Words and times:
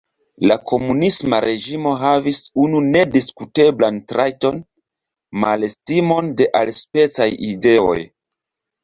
La 0.49 0.55
komunisma 0.69 1.39
reĝimo 1.45 1.91
havis 2.03 2.39
unu 2.63 2.81
nediskuteblan 2.95 3.99
trajton: 4.13 4.57
malestimon 5.45 6.33
de 6.41 6.49
alispecaj 6.63 7.29
ideoj. 7.51 7.99